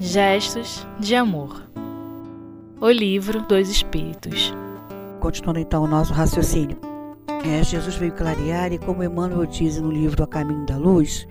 [0.00, 1.60] Gestos de Amor.
[2.80, 4.54] O livro dos Espíritos.
[5.18, 6.78] Continuando então o nosso raciocínio.
[7.44, 11.26] É, Jesus veio clarear e como Emmanuel diz no livro A Caminho da Luz,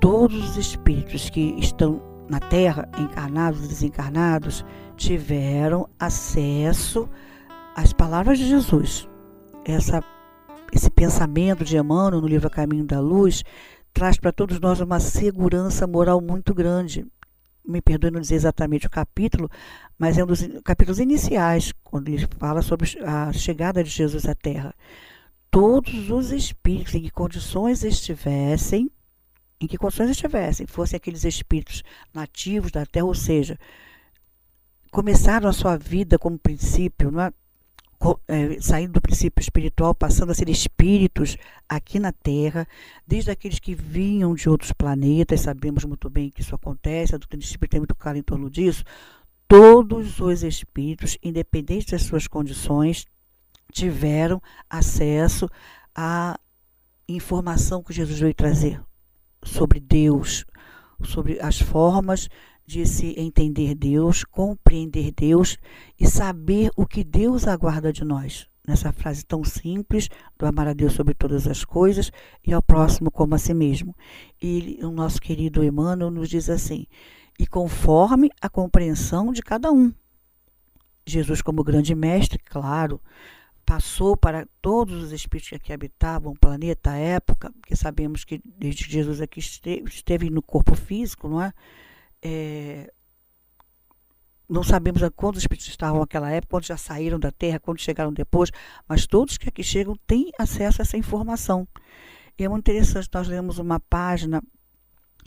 [0.00, 4.64] todos os espíritos que estão na Terra, encarnados e desencarnados,
[4.96, 7.06] tiveram acesso
[7.76, 9.06] às palavras de Jesus.
[9.62, 10.02] Essa,
[10.72, 13.44] esse pensamento de Emmanuel no livro A Caminho da Luz
[13.92, 17.06] traz para todos nós uma segurança moral muito grande
[17.70, 19.48] me perdoe não dizer exatamente o capítulo,
[19.98, 24.34] mas é um dos capítulos iniciais, quando ele fala sobre a chegada de Jesus à
[24.34, 24.74] Terra.
[25.50, 28.90] Todos os espíritos, em que condições estivessem,
[29.60, 31.82] em que condições estivessem, fossem aqueles espíritos
[32.14, 33.58] nativos da Terra, ou seja,
[34.90, 37.32] começaram a sua vida como princípio, é?
[38.26, 41.36] É, saindo do princípio espiritual, passando a ser espíritos
[41.68, 42.66] aqui na Terra,
[43.06, 47.42] desde aqueles que vinham de outros planetas, sabemos muito bem que isso acontece, a doutrina
[47.42, 48.84] espírita é muito clara em torno disso.
[49.46, 53.06] Todos os espíritos, independente das suas condições,
[53.72, 55.48] tiveram acesso
[55.94, 56.38] à
[57.08, 58.80] informação que Jesus veio trazer
[59.42, 60.46] sobre Deus,
[61.02, 62.28] sobre as formas
[62.66, 65.56] de se entender Deus, compreender Deus
[65.98, 68.48] e saber o que Deus aguarda de nós.
[68.66, 70.08] Nessa frase tão simples,
[70.38, 72.12] do amar a Deus sobre todas as coisas
[72.46, 73.96] e ao próximo como a si mesmo.
[74.40, 76.86] E o nosso querido Emmanuel nos diz assim:
[77.40, 79.90] e conforme a compreensão de cada um.
[81.06, 83.00] Jesus, como grande mestre, claro,
[83.64, 88.42] passou para todos os espíritos que aqui habitavam o planeta, a época, porque sabemos que
[88.44, 91.50] desde Jesus aqui esteve, esteve no corpo físico, não é?
[92.22, 92.92] É,
[94.48, 98.50] não sabemos quantos espíritos estavam naquela época, quantos já saíram da Terra, quantos chegaram depois,
[98.88, 101.66] mas todos que aqui chegam têm acesso a essa informação.
[102.36, 104.42] E é muito interessante, nós lemos uma página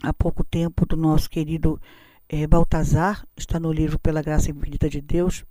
[0.02, 1.80] há pouco tempo do nosso querido
[2.28, 5.44] é, Baltazar, está no livro Pela Graça Infinita de Deus,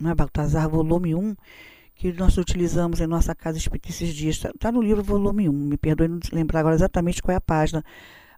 [0.00, 1.36] não é Baltazar, volume 1,
[1.94, 4.36] que nós utilizamos em nossa casa espírita esses dias.
[4.36, 7.40] Está, está no livro volume 1, me perdoe não lembrar agora exatamente qual é a
[7.40, 7.84] página,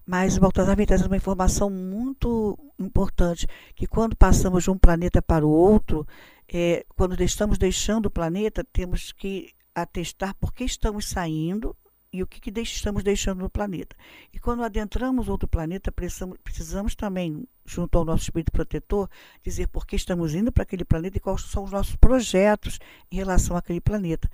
[0.06, 5.46] mas Baltazar vem trazendo uma informação muito importante, que quando passamos de um planeta para
[5.46, 6.06] o outro,
[6.52, 11.74] é, quando estamos deixando o planeta, temos que atestar por que estamos saindo
[12.12, 13.96] e o que, que estamos deixando no planeta.
[14.32, 19.08] E quando adentramos outro planeta, precisamos, precisamos também, junto ao nosso espírito protetor,
[19.42, 22.78] dizer por que estamos indo para aquele planeta e quais são os nossos projetos
[23.10, 24.30] em relação àquele planeta.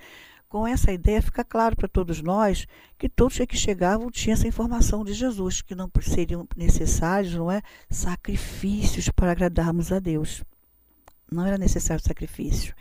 [0.48, 2.66] Com essa ideia, fica claro para todos nós
[2.97, 7.60] que todos que chegavam tinham essa informação de Jesus, que não seriam necessários, não é,
[7.91, 10.42] sacrifícios para agradarmos a Deus.
[11.31, 12.75] Não era necessário sacrifício.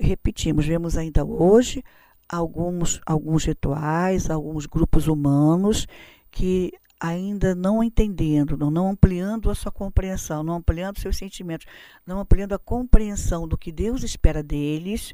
[0.00, 1.84] Repetimos, vemos ainda hoje
[2.28, 5.86] alguns, alguns rituais, alguns grupos humanos
[6.28, 11.66] que ainda não entendendo, não, não ampliando a sua compreensão, não ampliando seus sentimentos,
[12.06, 15.12] não ampliando a compreensão do que Deus espera deles,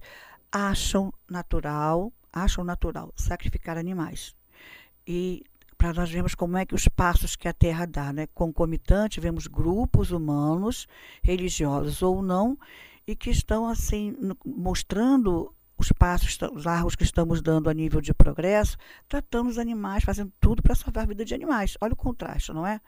[0.53, 4.35] acham natural, acham natural sacrificar animais.
[5.07, 5.45] E
[5.77, 8.27] para nós vermos como é que os passos que a Terra dá, né?
[8.35, 10.87] Concomitante, vemos grupos humanos,
[11.23, 12.59] religiosos ou não,
[13.07, 18.77] e que estão assim mostrando os passos largos que estamos dando a nível de progresso,
[19.09, 21.79] tratando os animais, fazendo tudo para salvar a vida de animais.
[21.81, 22.81] Olha o contraste, não é?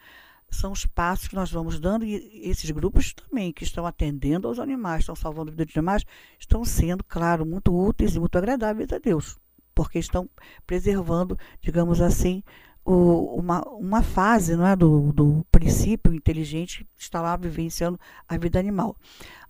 [0.52, 2.14] São os passos que nós vamos dando e
[2.48, 6.04] esses grupos também que estão atendendo aos animais, estão salvando a vida dos animais,
[6.38, 9.38] estão sendo, claro, muito úteis e muito agradáveis a Deus,
[9.74, 10.28] porque estão
[10.66, 12.42] preservando, digamos assim,
[12.84, 17.98] o, uma, uma fase não é, do, do princípio inteligente que está lá vivenciando
[18.28, 18.96] a vida animal.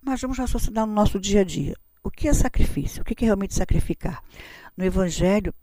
[0.00, 1.74] Mas vamos raciocinar no nosso dia a dia.
[2.04, 3.02] O que é sacrifício?
[3.02, 4.22] O que é realmente sacrificar?
[4.76, 5.54] No Evangelho,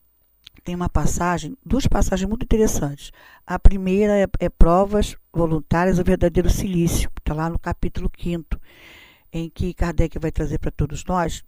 [0.63, 3.11] tem uma passagem, duas passagens muito interessantes.
[3.45, 8.43] A primeira é, é Provas Voluntárias do Verdadeiro Silício, está lá no capítulo 5,
[9.31, 11.43] em que Kardec vai trazer para todos nós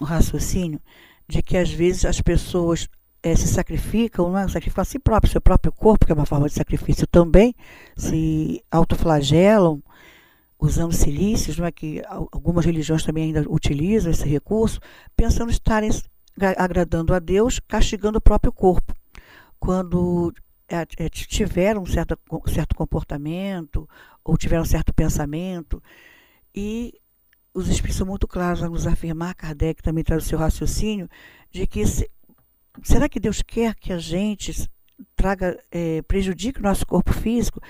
[0.00, 0.80] o raciocínio
[1.28, 2.88] de que às vezes as pessoas
[3.22, 4.48] é, se sacrificam, não é?
[4.48, 7.54] sacrificam a si próprio, seu próprio corpo, que é uma forma de sacrifício também,
[7.96, 9.82] se autoflagelam
[10.58, 11.72] usando silícios, não é?
[11.72, 14.80] que algumas religiões também ainda utilizam esse recurso,
[15.16, 15.90] pensando estarem
[16.56, 18.94] agradando a Deus, castigando o próprio corpo.
[19.58, 20.32] Quando
[21.28, 23.88] tiveram um certo, certo comportamento
[24.24, 25.82] ou tiveram um certo pensamento.
[26.54, 26.94] E
[27.54, 31.08] os Espíritos são muito claros a nos afirmar, Kardec também traz o seu raciocínio,
[31.50, 32.10] de que se,
[32.82, 34.68] será que Deus quer que a gente
[35.14, 37.60] traga, é, prejudique o nosso corpo físico?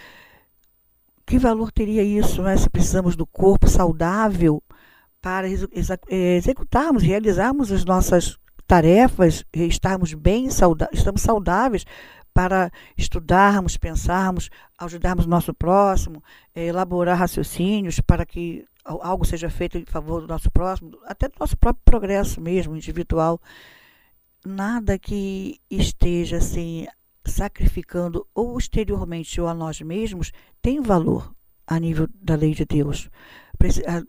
[1.24, 4.62] Que valor teria isso, né, se precisamos do corpo saudável
[5.20, 11.84] para é, executarmos, realizarmos as nossas tarefas, estarmos bem, saudáveis, estamos saudáveis
[12.36, 16.22] para estudarmos, pensarmos, ajudarmos nosso próximo,
[16.54, 21.34] é, elaborar raciocínios para que algo seja feito em favor do nosso próximo, até do
[21.40, 23.40] nosso próprio progresso mesmo, individual.
[24.44, 26.86] Nada que esteja assim
[27.24, 30.30] sacrificando ou exteriormente ou a nós mesmos
[30.60, 31.34] tem valor
[31.66, 33.08] a nível da lei de Deus.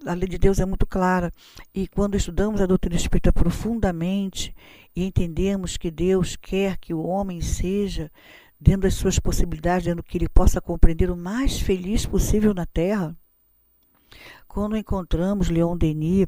[0.06, 1.32] A, lei de Deus é muito clara
[1.74, 4.56] e quando estudamos a doutrina espírita profundamente
[4.96, 8.12] e entendemos que Deus quer que o homem seja
[8.60, 13.16] dentro das suas possibilidades, dentro que ele possa compreender o mais feliz possível na Terra.
[14.48, 16.28] Quando encontramos Leon Denis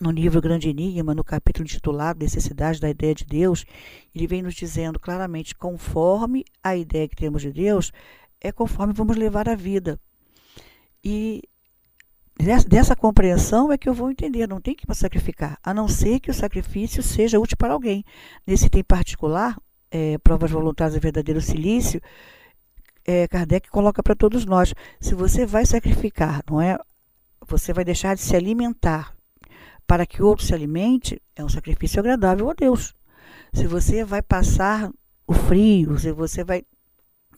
[0.00, 3.64] no livro Grande Enigma, no capítulo intitulado Necessidade da Ideia de Deus,
[4.14, 7.92] ele vem nos dizendo claramente: conforme a ideia que temos de Deus,
[8.40, 10.00] é conforme vamos levar a vida.
[11.02, 11.42] E
[12.66, 16.30] dessa compreensão é que eu vou entender, não tem que sacrificar, a não ser que
[16.30, 18.04] o sacrifício seja útil para alguém.
[18.46, 19.56] Nesse item particular,
[19.90, 22.00] é, provas voluntárias e verdadeiro silício,
[23.08, 26.78] é, Kardec coloca para todos nós: se você vai sacrificar, não é?
[27.46, 29.16] Você vai deixar de se alimentar
[29.86, 32.94] para que outro se alimente, é um sacrifício agradável a Deus.
[33.54, 34.92] Se você vai passar
[35.26, 36.62] o frio, se você vai,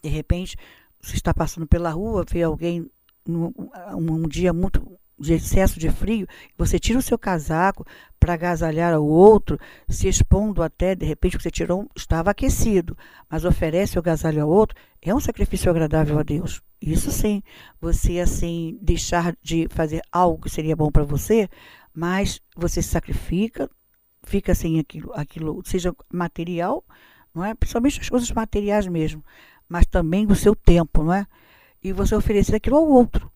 [0.02, 0.56] de repente,
[1.00, 2.90] você está passando pela rua, vê alguém
[3.26, 3.52] num,
[3.94, 6.26] um dia muito de excesso de frio,
[6.56, 7.86] você tira o seu casaco
[8.18, 9.58] para agasalhar o outro,
[9.88, 12.96] se expondo até, de repente, que você tirou, estava aquecido,
[13.28, 16.62] mas oferece o agasalho ao outro, é um sacrifício agradável a Deus.
[16.80, 17.42] Isso sim,
[17.78, 21.48] você assim deixar de fazer algo que seria bom para você,
[21.94, 23.68] mas você se sacrifica,
[24.24, 26.82] fica sem aquilo, aquilo, seja material,
[27.34, 27.54] não é?
[27.54, 29.22] Principalmente as coisas materiais mesmo,
[29.68, 31.26] mas também o seu tempo, não é?
[31.82, 33.30] E você oferecer aquilo ao outro.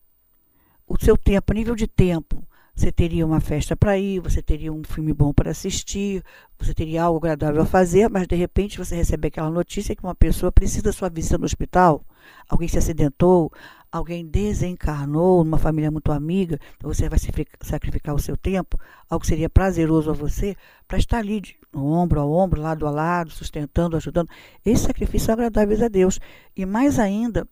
[0.87, 2.45] O seu tempo, nível de tempo,
[2.75, 6.25] você teria uma festa para ir, você teria um filme bom para assistir,
[6.59, 10.15] você teria algo agradável a fazer, mas de repente você recebe aquela notícia que uma
[10.15, 12.05] pessoa precisa da sua visita no hospital,
[12.49, 13.53] alguém se acidentou,
[13.93, 17.19] alguém desencarnou numa família muito amiga, então você vai
[17.63, 18.77] sacrificar o seu tempo,
[19.09, 20.57] algo que seria prazeroso a você,
[20.89, 24.29] para estar ali de, ombro a ombro, lado a lado, sustentando, ajudando.
[24.67, 26.19] Esse sacrifício é agradável a Deus.
[26.57, 27.47] E mais ainda,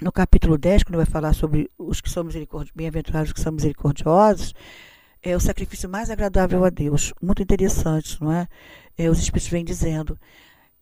[0.00, 2.24] no capítulo 10, quando vai falar sobre os que são
[2.74, 4.54] bem-aventurados que são misericordiosos,
[5.22, 7.12] é o sacrifício mais agradável a Deus.
[7.20, 8.46] Muito interessante, não é?
[8.96, 10.18] é os Espíritos vêm dizendo.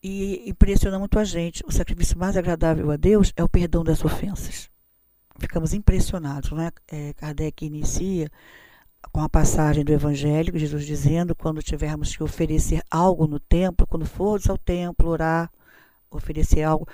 [0.02, 1.64] E impressiona muito a gente.
[1.66, 4.70] O sacrifício mais agradável a Deus é o perdão das ofensas
[5.38, 6.50] ficamos impressionados.
[6.52, 6.70] Né?
[6.88, 8.30] É, Kardec inicia
[9.12, 14.06] com a passagem do Evangelho, Jesus dizendo: quando tivermos que oferecer algo no templo, quando
[14.06, 15.50] fores ao templo orar,
[16.10, 16.86] oferecer algo,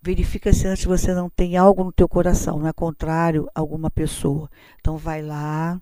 [0.00, 3.90] verifica se antes você não tem algo no teu coração, não é contrário a alguma
[3.90, 4.48] pessoa.
[4.80, 5.80] Então vai lá,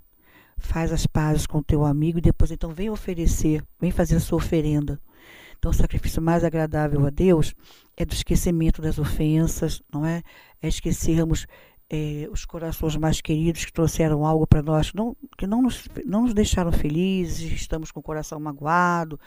[0.58, 4.20] faz as pazes com o teu amigo e depois então vem oferecer, vem fazer a
[4.20, 5.00] sua oferenda.
[5.58, 7.54] Então o sacrifício mais agradável a Deus
[7.96, 10.22] é do esquecimento das ofensas, não é?
[10.60, 11.46] É esquecermos
[11.88, 16.22] é, os corações mais queridos que trouxeram algo para nós, não, que não nos, não
[16.22, 19.18] nos deixaram felizes, estamos com o coração magoado.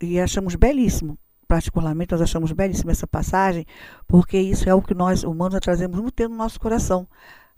[0.00, 1.18] E achamos belíssimo,
[1.48, 3.66] particularmente nós achamos belíssima essa passagem,
[4.06, 7.08] porque isso é o que nós humanos trazemos muito no nosso coração.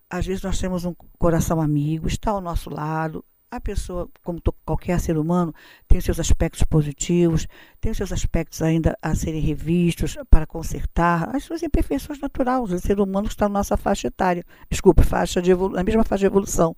[0.08, 5.00] Às vezes nós temos um coração amigo, está ao nosso lado, a pessoa, como qualquer
[5.00, 5.52] ser humano,
[5.88, 7.48] tem seus aspectos positivos,
[7.80, 12.70] tem seus aspectos ainda a serem revistos para consertar, as suas imperfeições naturais.
[12.70, 16.26] O ser humano está na nossa faixa etária, desculpe, faixa de na mesma faixa de
[16.26, 16.76] evolução.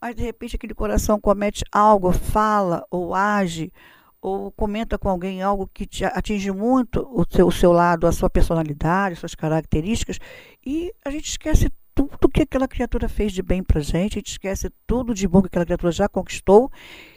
[0.00, 3.72] Mas de repente aquele coração comete algo, fala ou age
[4.20, 8.28] ou comenta com alguém algo que atinge muito o seu, o seu lado, a sua
[8.28, 10.18] personalidade, as suas características,
[10.64, 14.30] e a gente esquece tudo que aquela criatura fez de bem para gente, a gente
[14.30, 16.70] esquece tudo de bom que aquela criatura já conquistou,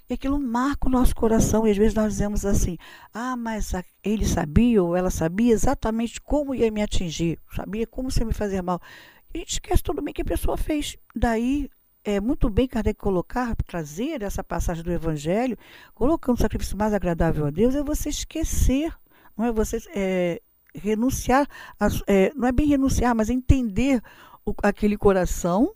[0.10, 1.68] e aquilo marca o nosso coração.
[1.68, 2.78] E às vezes nós dizemos assim:
[3.14, 3.72] ah, mas
[4.04, 8.62] ele sabia ou ela sabia exatamente como ia me atingir, sabia como ia me fazer
[8.62, 8.82] mal.
[9.34, 10.98] E a gente esquece tudo bem que a pessoa fez.
[11.16, 11.70] Daí
[12.04, 15.58] é muito bem Kardec colocar, trazer essa passagem do Evangelho,
[15.94, 18.94] colocando o sacrifício mais agradável a Deus, é você esquecer,
[19.38, 20.42] não é você é,
[20.74, 21.48] renunciar,
[21.80, 24.02] a, é, não é bem renunciar, mas entender
[24.46, 25.74] o, aquele coração.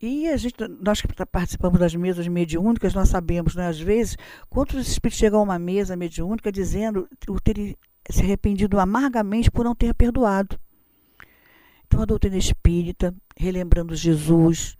[0.00, 4.16] E a gente, nós que participamos das mesas mediúnicas, nós sabemos, né, às vezes,
[4.48, 7.76] quantos espíritos chegam a uma mesa mediúnica dizendo o ter
[8.08, 10.58] se arrependido amargamente por não ter perdoado.
[11.86, 14.77] Então, a doutrina espírita, relembrando Jesus,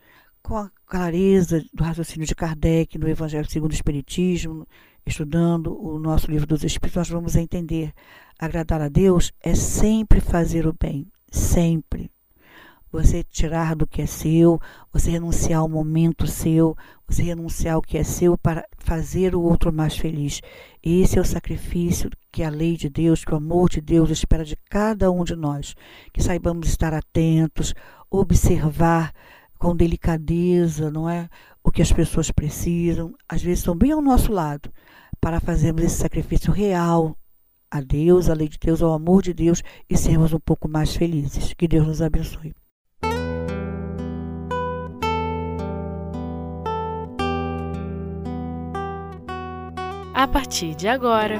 [0.48, 4.66] com a clareza do raciocínio de Kardec no Evangelho segundo o Espiritismo,
[5.04, 7.92] estudando o nosso livro dos Espíritos, nós vamos entender
[8.38, 12.10] agradar a Deus é sempre fazer o bem, sempre
[12.90, 14.58] você tirar do que é seu,
[14.90, 16.74] você renunciar ao momento seu,
[17.06, 20.40] você renunciar ao que é seu para fazer o outro mais feliz.
[20.82, 24.46] Esse é o sacrifício que a lei de Deus, que o amor de Deus espera
[24.46, 25.74] de cada um de nós.
[26.10, 27.74] Que saibamos estar atentos,
[28.10, 29.12] observar
[29.58, 31.28] com delicadeza, não é?
[31.62, 34.70] O que as pessoas precisam, às vezes estão bem ao nosso lado,
[35.20, 37.16] para fazermos esse sacrifício real
[37.70, 40.96] a Deus, a lei de Deus, ao amor de Deus e sermos um pouco mais
[40.96, 41.52] felizes.
[41.52, 42.54] Que Deus nos abençoe.
[50.14, 51.38] A partir de agora,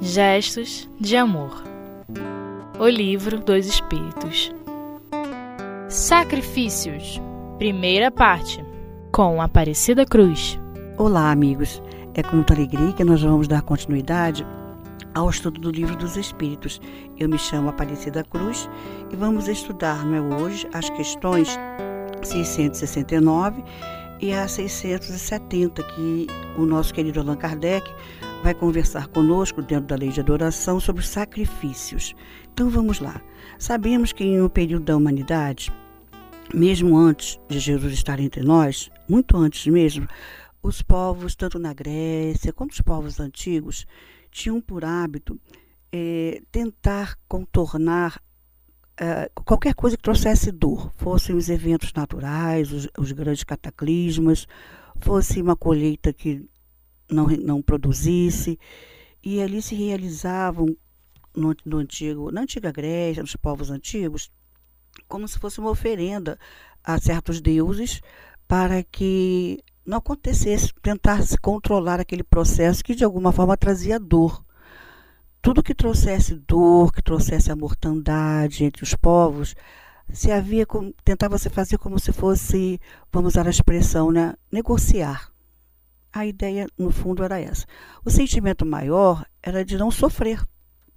[0.00, 1.64] Gestos de Amor.
[2.78, 4.53] O livro dos Espíritos.
[5.94, 7.22] Sacrifícios.
[7.56, 8.60] Primeira parte.
[9.12, 10.58] Com Aparecida Cruz.
[10.98, 11.80] Olá, amigos.
[12.14, 14.44] É com muita alegria que nós vamos dar continuidade
[15.14, 16.80] ao estudo do Livro dos Espíritos.
[17.16, 18.68] Eu me chamo Aparecida Cruz
[19.12, 21.56] e vamos estudar não é, hoje as questões
[22.24, 23.62] 669
[24.20, 26.26] e a 670, que
[26.58, 27.88] o nosso querido Allan Kardec
[28.42, 32.16] vai conversar conosco dentro da lei de adoração sobre sacrifícios.
[32.52, 33.22] Então vamos lá.
[33.60, 35.72] Sabemos que no período da humanidade,
[36.52, 40.08] mesmo antes de Jesus estar entre nós, muito antes mesmo,
[40.62, 43.86] os povos, tanto na Grécia quanto os povos antigos,
[44.30, 45.38] tinham por hábito
[45.92, 48.20] é, tentar contornar
[48.96, 54.46] é, qualquer coisa que trouxesse dor, fossem os eventos naturais, os, os, grandes cataclismas,
[55.00, 56.48] fosse uma colheita que
[57.10, 58.58] não, não produzisse,
[59.22, 60.76] e ali se realizavam
[61.36, 64.30] no, no antigo, na antiga Grécia, nos povos antigos,
[65.08, 66.38] como se fosse uma oferenda
[66.82, 68.00] a certos deuses
[68.46, 74.44] para que não acontecesse, tentasse controlar aquele processo que de alguma forma trazia dor.
[75.42, 79.54] Tudo que trouxesse dor, que trouxesse a mortandade entre os povos,
[80.12, 80.66] se havia
[81.04, 82.80] tentava se fazer como se fosse,
[83.12, 85.30] vamos usar a expressão, né, negociar.
[86.12, 87.66] A ideia, no fundo, era essa.
[88.04, 90.40] O sentimento maior era de não sofrer,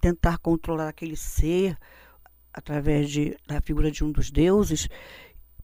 [0.00, 1.76] tentar controlar aquele ser
[2.58, 4.88] através de, da figura de um dos deuses,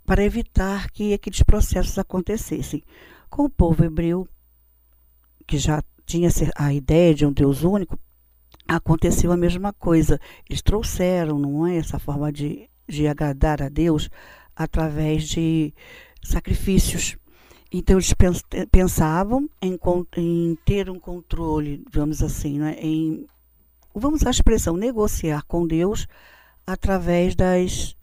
[0.07, 2.83] para evitar que aqueles processos acontecessem.
[3.29, 4.29] Com o povo hebreu,
[5.47, 7.99] que já tinha a ideia de um Deus único,
[8.69, 10.21] aconteceu a mesma coisa.
[10.49, 14.09] Eles trouxeram, não é, essa forma de, de agradar a Deus
[14.55, 15.75] através de
[16.23, 17.17] sacrifícios.
[17.73, 18.15] Então eles
[18.71, 19.77] pensavam em,
[20.17, 23.27] em ter um controle, vamos assim, né, em,
[23.93, 26.07] vamos a expressão, negociar com Deus
[26.67, 27.97] através das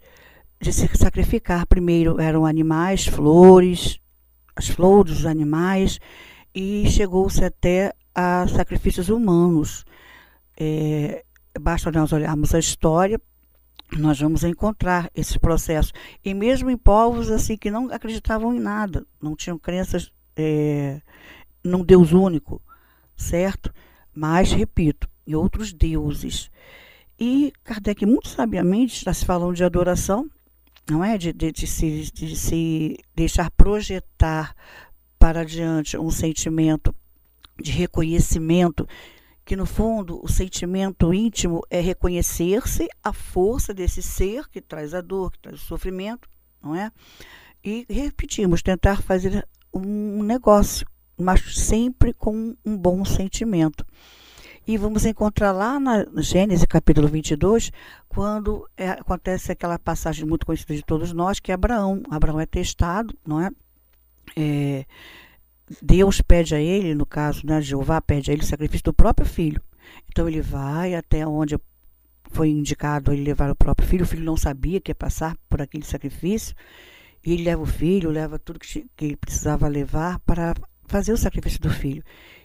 [0.60, 1.66] de se sacrificar.
[1.66, 3.98] Primeiro eram animais, flores,
[4.54, 5.98] as flores, os animais,
[6.54, 9.84] e chegou-se até a sacrifícios humanos.
[10.56, 11.24] É,
[11.60, 13.20] basta nós olharmos a história,
[13.98, 15.92] nós vamos encontrar esse processo.
[16.24, 21.00] E mesmo em povos assim que não acreditavam em nada, não tinham crenças é,
[21.64, 22.62] num Deus único,
[23.16, 23.72] certo?
[24.14, 26.50] Mas, repito, em outros deuses.
[27.24, 30.28] E Kardec, muito sabiamente, está se falando de adoração,
[30.90, 31.16] não é?
[31.16, 34.56] De, de, de, se, de se deixar projetar
[35.20, 36.92] para diante um sentimento
[37.62, 38.88] de reconhecimento,
[39.44, 45.00] que no fundo o sentimento íntimo é reconhecer-se a força desse ser que traz a
[45.00, 46.28] dor, que traz o sofrimento,
[46.60, 46.90] não é?
[47.62, 50.84] E repetimos, tentar fazer um negócio,
[51.16, 53.86] mas sempre com um bom sentimento.
[54.64, 57.72] E vamos encontrar lá na Gênesis, capítulo 22,
[58.08, 62.00] quando é, acontece aquela passagem muito conhecida de todos nós, que é Abraão.
[62.08, 63.50] Abraão é testado, não é?
[64.36, 64.84] é
[65.80, 69.26] Deus pede a ele, no caso, né, Jeová pede a ele o sacrifício do próprio
[69.26, 69.60] filho.
[70.08, 71.58] Então ele vai até onde
[72.30, 74.04] foi indicado ele levar o próprio filho.
[74.04, 76.54] O filho não sabia que ia passar por aquele sacrifício.
[77.24, 80.54] E ele leva o filho, leva tudo que, que ele precisava levar para
[80.86, 82.02] fazer o sacrifício do filho.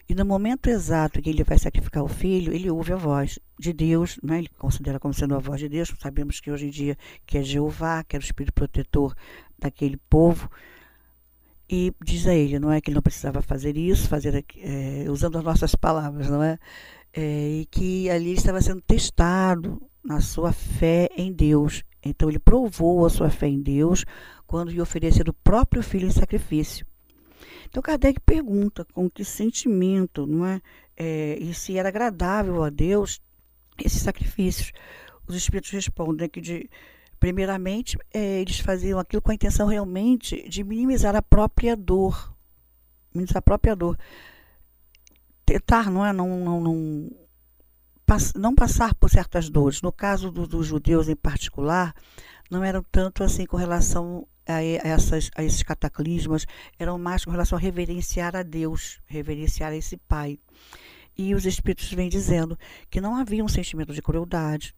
[0.10, 3.74] E no momento exato que ele vai sacrificar o filho, ele ouve a voz de
[3.74, 4.40] Deus, né?
[4.40, 5.94] ele considera como sendo a voz de Deus.
[6.00, 9.14] Sabemos que hoje em dia que é Jeová, que era o espírito protetor
[9.60, 10.50] daquele povo.
[11.70, 15.38] E diz a ele, não é que ele não precisava fazer isso, fazer é, usando
[15.38, 16.58] as nossas palavras, não é?
[17.12, 17.50] é?
[17.50, 21.84] E que ali estava sendo testado na sua fé em Deus.
[22.02, 24.06] Então ele provou a sua fé em Deus
[24.46, 26.87] quando lhe ofereceu o próprio filho em sacrifício.
[27.68, 30.62] Então Kardec pergunta com que sentimento, não é?
[30.96, 33.22] é e se era agradável a Deus
[33.78, 34.72] esses sacrifícios.
[35.28, 36.70] Os espíritos respondem que de
[37.20, 42.34] primeiramente é, eles faziam aquilo com a intenção realmente de minimizar a própria dor,
[43.14, 43.98] minimizar a própria dor,
[45.46, 47.12] tentar, não é, não, não, não,
[48.36, 49.82] não passar por certas dores.
[49.82, 51.94] No caso do, dos judeus em particular,
[52.50, 56.46] não eram tanto assim com relação a, essas, a esses cataclismas,
[56.80, 60.40] eram mais com relação a reverenciar a Deus, reverenciar esse Pai.
[61.18, 62.58] E os Espíritos vêm dizendo
[62.90, 64.74] que não havia um sentimento de crueldade,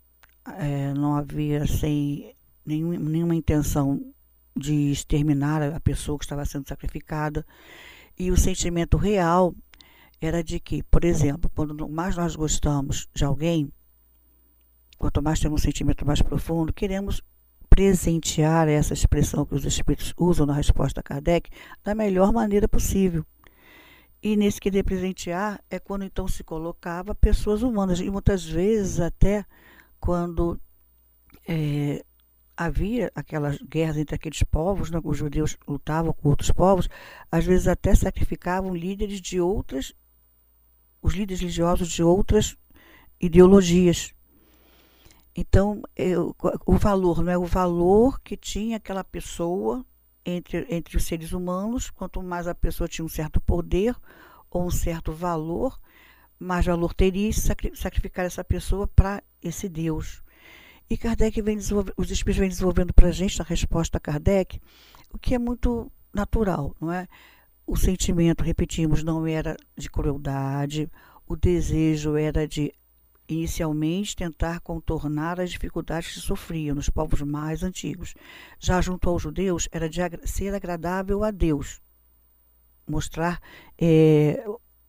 [0.58, 2.32] é, não havia assim,
[2.66, 4.02] nenhum, nenhuma intenção
[4.56, 7.46] de exterminar a pessoa que estava sendo sacrificada.
[8.18, 9.54] E o sentimento real
[10.22, 13.72] era de que, por exemplo, quando mais nós gostamos de alguém,
[14.98, 17.22] quanto mais temos um sentimento mais profundo, queremos
[17.80, 21.50] presentear essa expressão que os espíritos usam na resposta a Kardec
[21.82, 23.26] da melhor maneira possível.
[24.22, 28.02] E nesse querer presentear é quando então se colocava pessoas humanas.
[28.02, 29.46] E muitas vezes até
[29.98, 30.60] quando
[31.48, 32.04] é,
[32.58, 36.90] havia aquelas guerras entre aqueles povos, né, os judeus lutavam com outros povos,
[37.32, 39.94] às vezes até sacrificavam líderes de outras,
[41.02, 42.58] os líderes religiosos de outras
[43.22, 44.14] ideologias.
[45.36, 49.86] Então, eu, o valor, não é o valor que tinha aquela pessoa
[50.26, 53.96] entre, entre os seres humanos, quanto mais a pessoa tinha um certo poder
[54.50, 55.80] ou um certo valor,
[56.40, 60.24] mais valor teria sacrificar essa pessoa para esse Deus.
[60.90, 64.60] E Kardec vem os espíritos vêm desenvolvendo para a gente, a resposta a Kardec,
[65.14, 67.08] o que é muito natural, não é?
[67.66, 70.90] O sentimento, repetimos, não era de crueldade,
[71.28, 72.74] o desejo era de
[73.30, 78.16] inicialmente tentar contornar as dificuldades que sofriam nos povos mais antigos.
[78.60, 81.80] Já junto aos judeus, era de ser agradável a Deus,
[82.88, 83.40] mostrar
[83.78, 84.44] é,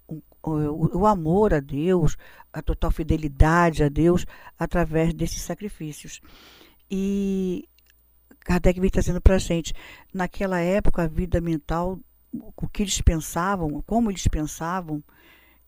[0.08, 2.16] o, o, o amor a Deus,
[2.50, 4.24] a total fidelidade a Deus
[4.58, 6.20] através desses sacrifícios.
[6.90, 7.68] E
[8.40, 9.74] Kardec vem trazendo para a gente,
[10.12, 12.00] naquela época, a vida mental,
[12.32, 15.04] o que eles pensavam, como eles pensavam,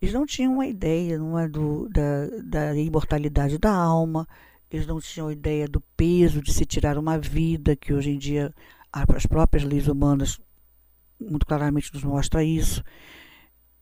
[0.02, 4.26] eles não tinham uma ideia não é, do, da, da imortalidade da alma,
[4.68, 8.52] eles não tinham ideia do peso de se tirar uma vida, que hoje em dia
[8.92, 10.40] as próprias leis humanas
[11.20, 12.82] muito claramente nos mostra isso.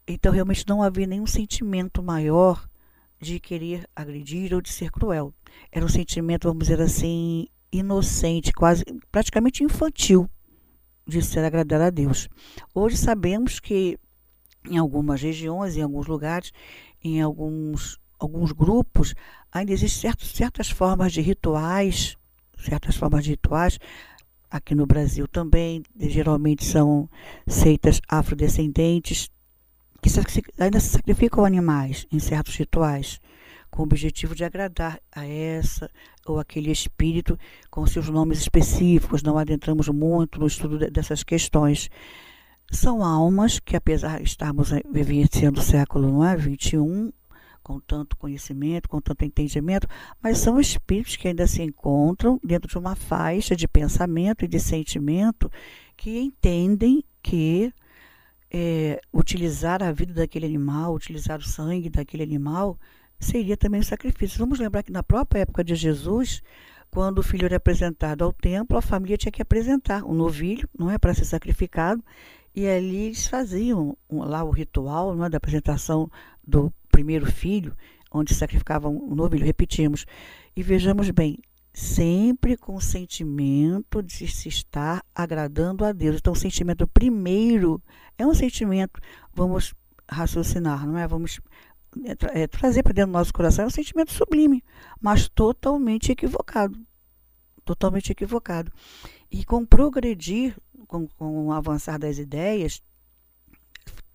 [0.06, 2.68] Então realmente não havia nenhum sentimento maior
[3.18, 5.32] de querer agredir ou de ser cruel.
[5.72, 10.28] Era um sentimento, vamos dizer assim, inocente, quase praticamente infantil
[11.06, 12.28] de ser agradar a Deus.
[12.74, 13.98] Hoje sabemos que
[14.68, 16.52] em algumas regiões, em alguns lugares,
[17.02, 19.14] em alguns, alguns grupos,
[19.52, 22.16] ainda existem certos, certas formas de rituais,
[22.58, 23.78] certas formas de rituais,
[24.50, 27.08] aqui no Brasil também, geralmente são
[27.46, 29.30] seitas afrodescendentes,
[30.02, 30.10] que
[30.58, 33.20] ainda sacrificam animais em certos rituais,
[33.70, 35.88] com o objetivo de agradar a essa
[36.26, 37.38] ou aquele espírito
[37.70, 39.22] com seus nomes específicos.
[39.22, 41.88] Não adentramos muito no estudo dessas questões
[42.70, 47.12] são almas que, apesar de estarmos vivenciando o século é, 21,
[47.62, 49.86] com tanto conhecimento, com tanto entendimento,
[50.22, 54.58] mas são espíritos que ainda se encontram dentro de uma faixa de pensamento e de
[54.58, 55.50] sentimento
[55.96, 57.72] que entendem que
[58.50, 62.78] é, utilizar a vida daquele animal, utilizar o sangue daquele animal,
[63.18, 64.38] seria também um sacrifício.
[64.38, 66.42] Vamos lembrar que na própria época de Jesus,
[66.90, 70.90] quando o filho era apresentado ao templo, a família tinha que apresentar um novilho, não
[70.90, 72.02] é, para ser sacrificado,
[72.54, 76.10] e ali eles faziam lá o ritual é, da apresentação
[76.46, 77.76] do primeiro filho,
[78.10, 80.04] onde sacrificavam o novilho, repetimos.
[80.56, 81.38] E vejamos bem,
[81.72, 86.16] sempre com o sentimento de se estar agradando a Deus.
[86.16, 87.80] Então, o sentimento primeiro
[88.18, 89.00] é um sentimento,
[89.32, 89.74] vamos
[90.10, 91.06] raciocinar, não é?
[91.06, 91.40] Vamos
[92.04, 94.62] é, é, trazer para dentro do nosso coração, é um sentimento sublime,
[95.00, 96.78] mas totalmente equivocado.
[97.64, 98.72] Totalmente equivocado.
[99.30, 100.56] E com progredir
[100.90, 102.82] com, com o avançar das ideias,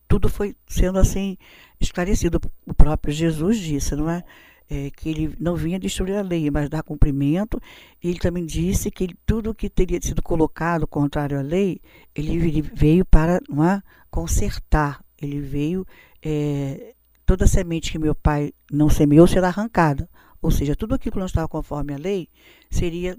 [0.10, 1.38] tudo foi sendo assim
[1.80, 2.40] esclarecido.
[2.68, 4.24] O próprio Jesus disse, não é?
[4.70, 4.90] é?
[4.90, 7.62] que ele não vinha destruir a lei, mas dar cumprimento.
[8.04, 11.80] E ele também disse que ele, tudo que teria sido colocado contrário à lei,
[12.14, 13.82] ele veio para não é?
[14.12, 15.02] consertar.
[15.20, 15.88] Ele veio.
[16.22, 16.94] É,
[17.26, 20.10] toda semente que meu pai não semeou será arrancada.
[20.42, 22.28] Ou seja, tudo aquilo que não estava conforme a lei
[22.70, 23.18] seria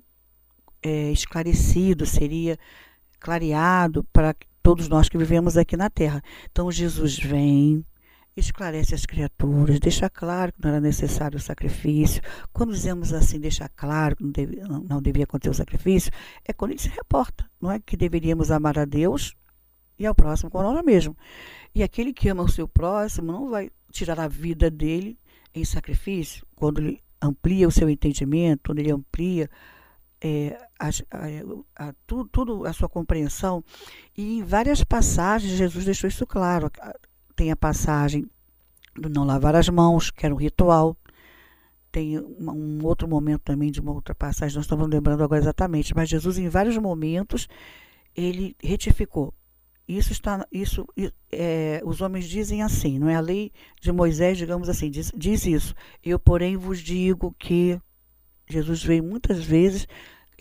[0.83, 2.59] é, esclarecido, seria
[3.19, 6.23] clareado para todos nós que vivemos aqui na Terra.
[6.51, 7.85] Então Jesus vem,
[8.37, 12.21] esclarece as criaturas, deixa claro que não era necessário o sacrifício.
[12.53, 16.11] Quando dizemos assim, deixa claro que não, deve, não, devia acontecer o sacrifício,
[16.45, 19.35] é quando ele se reporta, não é que deveríamos amar a Deus
[19.99, 21.17] e ao próximo como nós mesmo.
[21.75, 25.19] E aquele que ama o seu próximo não vai tirar a vida dele
[25.55, 29.49] em sacrifício, quando ele amplia o seu entendimento, quando ele amplia
[30.21, 33.63] é, a, a, a, tudo, tudo, a sua compreensão.
[34.17, 36.71] E em várias passagens, Jesus deixou isso claro.
[37.35, 38.27] Tem a passagem
[38.95, 40.97] do não lavar as mãos, que era um ritual.
[41.93, 45.95] tem uma, um outro momento também de uma outra passagem, nós estamos lembrando agora exatamente,
[45.95, 47.49] mas Jesus em vários momentos
[48.15, 49.33] ele retificou.
[49.89, 50.85] Isso está, isso,
[51.31, 55.47] é, os homens dizem assim, não é a lei de Moisés, digamos assim, diz, diz
[55.47, 55.75] isso.
[56.03, 57.81] Eu, porém, vos digo que
[58.49, 59.87] Jesus veio muitas vezes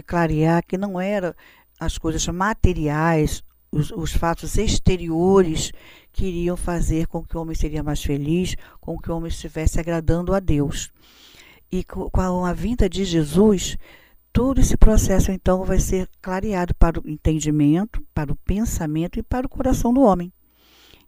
[0.06, 1.36] clarear que não era
[1.80, 5.72] as coisas materiais, os, os, fatos exteriores
[6.12, 9.80] que iriam fazer com que o homem seria mais feliz, com que o homem estivesse
[9.80, 10.91] agradando a Deus.
[11.72, 13.78] E com a vinda de Jesus,
[14.32, 19.48] todo esse processo então vai ser clareado para o entendimento, para o pensamento e para
[19.48, 20.32] o coração do homem.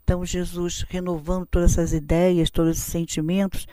[0.03, 3.67] Então, Jesus, renovando todas essas ideias, todos esses sentimentos,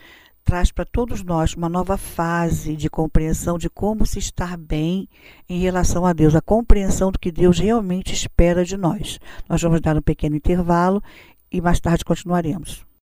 [0.45, 5.09] traz para todos nós uma nova fase de compreensão de como se estar bem
[5.49, 9.19] em relação a Deus, a compreensão do que Deus realmente espera de nós.
[9.49, 11.01] Nós vamos dar um pequeno intervalo
[11.51, 12.85] e mais tarde continuaremos.